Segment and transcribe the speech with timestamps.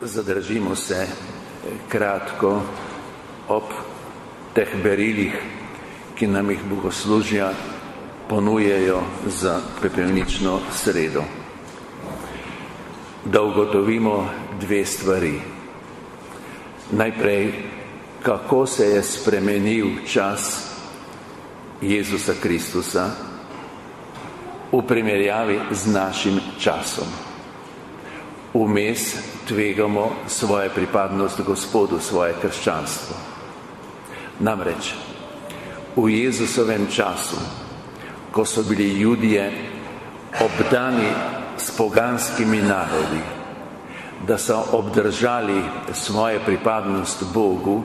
[0.00, 1.06] zadržimo se
[1.88, 2.62] kratko
[3.48, 3.62] ob
[4.54, 5.34] teh berilih,
[6.14, 7.52] ki nam jih bogoslužja
[8.28, 11.22] ponujejo za pepelnično sredo.
[13.24, 14.30] Da ugotovimo
[14.60, 15.40] dve stvari.
[16.92, 17.52] Najprej,
[18.22, 20.70] kako se je spremenil čas
[21.82, 23.10] Jezusa Kristusa
[24.72, 27.33] v primerjavi z našim časom.
[28.54, 29.16] Vmes
[29.48, 33.16] tvegamo svoje pripadnost Gospodu, svoje krščanstvo.
[34.38, 34.94] Namreč
[35.96, 37.34] v Jezusovem času,
[38.30, 39.50] ko so bili ljudje
[40.38, 41.10] obdani
[41.58, 43.22] s poganskimi narodi,
[44.26, 45.58] da so obdržali
[45.92, 47.82] svoje pripadnost Bogu,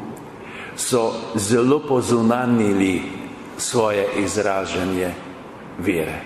[0.75, 3.01] so zelo pozunanili
[3.57, 5.13] svoje izražanje
[5.81, 6.21] vere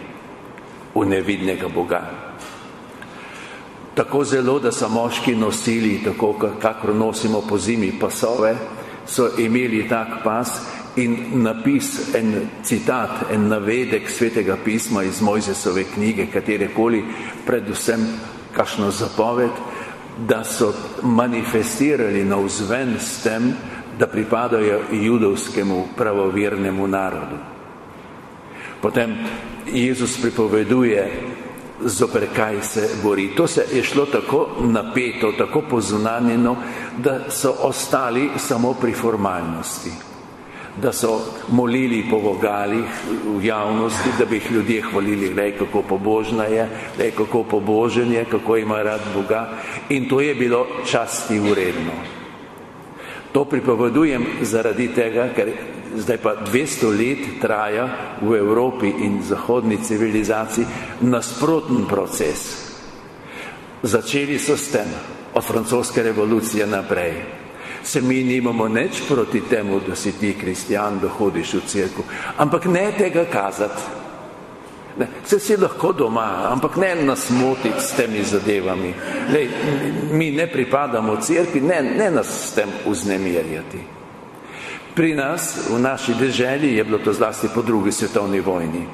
[0.95, 2.32] v nevidnega Boga
[3.95, 8.55] tako zelo, da so moški nosili, tako kakor nosimo po zimi pasove,
[9.05, 10.61] so imeli tak pas
[10.95, 17.03] in napis, en citat, en navedek svetega pisma iz Mojzesove knjige, katerekoli,
[17.45, 18.07] predvsem
[18.55, 19.51] kašno zapoved,
[20.27, 23.53] da so manifestirali na vzven s tem,
[23.99, 27.37] da pripadajo judovskemu pravovernemu narodu.
[28.81, 29.15] Potem
[29.73, 31.21] Jezus pripoveduje
[31.85, 33.27] zoper kaj se bori.
[33.35, 36.55] To se je šlo tako napeto, tako pozunanjeno,
[36.97, 39.91] da so ostali samo pri formalnosti.
[40.81, 41.19] Da so
[41.51, 42.85] molili po vogalih
[43.37, 48.25] v javnosti, da bi jih ljudje hvalili, lej, kako pobožna je, lej, kako pobožen je,
[48.25, 49.49] kako ima rad Boga.
[49.89, 52.22] In to je bilo časti uredno.
[53.33, 55.49] To pripovedujem zaradi tega, ker
[55.97, 57.87] zdaj pa 200 let traja
[58.21, 60.65] v Evropi in zahodni civilizaciji
[61.01, 62.69] nasproten proces.
[63.81, 64.87] Začeli so s tem
[65.33, 67.13] od francoske revolucije naprej.
[67.83, 72.03] Se mi nimamo neč proti temu, da si ti kristjan, da hodiš v crkvu,
[72.37, 74.02] ampak ne tega kazati.
[74.97, 78.93] Ne, se si lahko doma, ampak ne nas motiti s temi zadevami.
[79.33, 79.49] Lej,
[80.11, 83.79] mi ne pripadamo crkvi, ne, ne nas s tem uznemirjati.
[84.93, 88.85] Pri nas, v naši deželi, je bilo to zlasti po drugi svetovni vojni.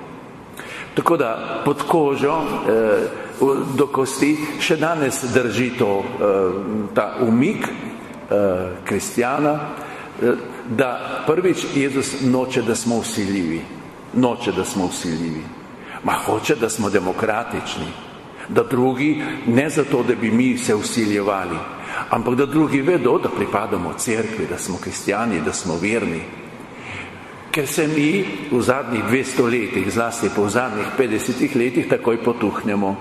[0.95, 3.29] Tako da pod kožo eh,
[3.75, 9.59] do kosti še danes drži to, eh, ta umik eh, kristjana,
[10.21, 10.33] eh,
[10.69, 13.61] da prvič Jezus noče, da smo usiljivi.
[14.13, 15.58] Noče, da smo usiljivi.
[16.03, 17.87] Ma hoče, da smo demokratični.
[18.49, 21.57] Da drugi, ne zato, da bi mi se usiljevali,
[22.09, 26.21] ampak da drugi vedo, da pripadamo cerkvi, da smo kristijani, da smo verni.
[27.51, 32.95] Ker se mi v zadnjih 200 letih, zlasti po zadnjih 50 letih, takoj potuhnemo.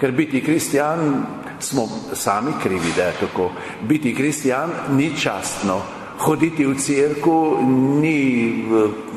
[0.00, 1.26] Ker biti kristijan
[1.60, 3.50] smo sami krivi, da je tako.
[3.82, 5.80] Biti kristijan ni častno,
[6.18, 7.58] hoditi v cerku
[8.00, 8.64] ni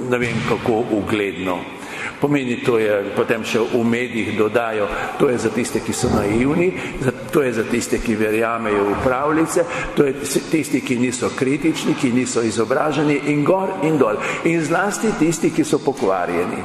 [0.10, 1.58] ne vem kako ugledno.
[2.22, 4.88] Pomeni, to je potem še v medijih dodajo,
[5.20, 6.72] to je za tiste, ki so naivni,
[7.32, 9.66] to je za tiste, ki verjamejo v pravljice,
[9.96, 10.14] to je
[10.52, 14.22] tisti, ki niso kritični, ki niso izobraženi in gor in dol.
[14.48, 16.64] In zlasti tisti, ki so pokvarjeni,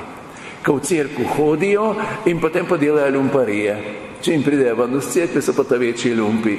[0.62, 1.94] ko v cerku hodijo
[2.30, 3.74] in potem podelajo lumparije.
[4.20, 6.58] Če jim pridejo ven z cerkve, so pa ta večji lumpi.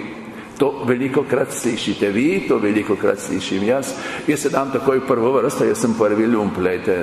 [0.61, 3.93] To veliko krat slišite vi, to veliko krat slišim jaz.
[4.27, 6.97] Jaz se dam takoj prvo vrsto, jaz sem prvi lump, lejte,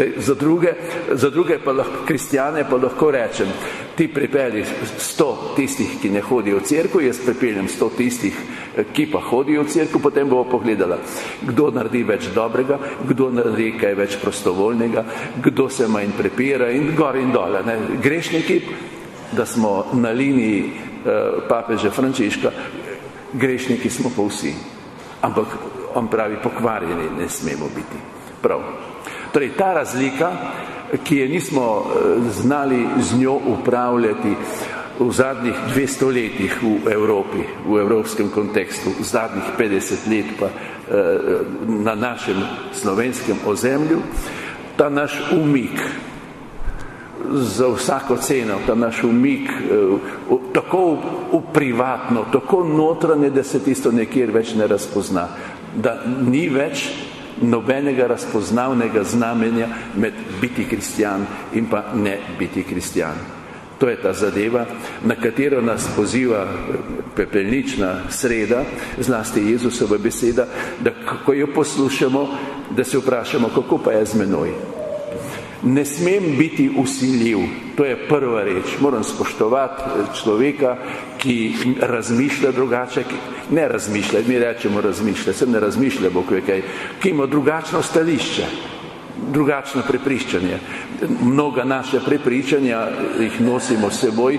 [0.00, 0.72] Zdaj, za, druge,
[1.12, 3.48] za druge pa lahko, kristjane pa lahko rečem,
[3.96, 4.64] ti pripelji
[4.98, 8.36] sto tistih, ki ne hodijo v cerku, jaz pripeljem sto tistih,
[8.92, 10.96] ki pa hodijo v cerku, potem bomo pogledala,
[11.44, 12.78] kdo naredi več dobrega,
[13.08, 15.04] kdo naredi kaj več prostovoljnega,
[15.44, 17.60] kdo se manj prepira in gor in dole.
[17.66, 17.76] Ne.
[18.00, 18.60] Grešniki,
[19.36, 22.54] da smo na liniji eh, papeže Frančiška,
[23.32, 24.54] grešniki smo pa vsi.
[25.28, 25.58] Ampak
[25.94, 28.00] on pravi, pokvarjeni ne smemo biti.
[28.40, 28.64] Prav.
[29.32, 30.32] Torej, ta razlika,
[31.04, 34.34] ki je nismo eh, znali z njo upravljati
[34.98, 40.52] v zadnjih 200 letih v Evropi, v evropskem kontekstu, v zadnjih 50 let pa eh,
[41.66, 42.36] na našem
[42.72, 43.98] slovenskem ozemlju,
[44.76, 45.80] ta naš umik
[47.30, 50.98] za vsako ceno, ta naš umik eh, tako
[51.32, 55.28] v privatno, tako notranje, da se tisto nekjer več ne razpozna,
[55.76, 56.90] da ni več
[57.40, 63.14] nobenega razpoznavnega znamenja med biti kristjan in pa ne biti kristjan.
[63.78, 64.66] To je ta zadeva,
[65.04, 66.46] na katero nas poziva
[67.16, 68.64] pepelnična sreda,
[68.98, 70.46] zlasti Jezusova beseda,
[70.80, 70.90] da
[71.24, 72.28] ko jo poslušamo,
[72.76, 74.79] da se vprašamo, kako pa je z menoj.
[75.62, 77.38] Ne smem biti usiljiv,
[77.76, 78.78] to je prva reč.
[78.80, 79.82] Moram spoštovati
[80.22, 80.76] človeka,
[81.18, 83.14] ki razmišlja drugače, ki
[83.54, 86.62] ne razmišlja, mi rečemo razmišlja, sem ne razmišlja, bo kaj,
[87.02, 88.46] ki ima drugačno stališče,
[89.32, 90.58] drugačno prepričanje.
[91.22, 92.86] Mnoga naše prepričanja
[93.20, 94.38] jih nosimo s seboj,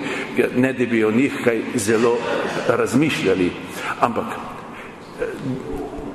[0.56, 2.18] ne da bi o njih kaj zelo
[2.68, 3.52] razmišljali,
[4.00, 4.26] ampak
[5.22, 5.26] eh,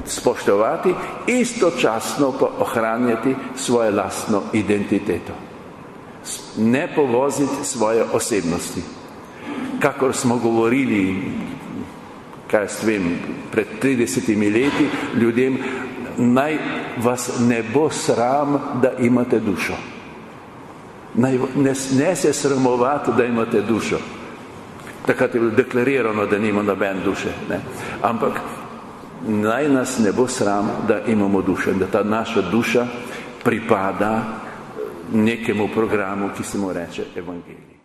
[0.07, 0.95] spoštovati,
[1.27, 5.33] istočasno pa ohranjati svojo lastno identiteto.
[6.59, 8.83] Ne povoziti svoje osebnosti.
[9.81, 11.23] Kakor smo govorili,
[12.51, 13.19] kaj s vem,
[13.53, 14.89] pred 30 leti
[15.21, 15.59] ljudem,
[16.17, 16.59] naj
[16.97, 19.75] vas ne bo sram, da imate dušo.
[21.15, 23.99] Naj, ne, ne se sramovati, da imate dušo.
[25.07, 27.29] Takrat je bilo deklarirano, da nima noben duše.
[27.49, 27.61] Ne?
[28.03, 28.41] Ampak
[29.29, 32.87] naj nas ne bo sram, da imamo dušo in da ta naša duša
[33.45, 34.23] pripada
[35.13, 37.76] nekemu programu, ki se mu reče evangelij.